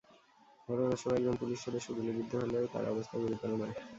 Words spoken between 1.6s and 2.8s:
সদস্য গুলিবিদ্ধ হলেও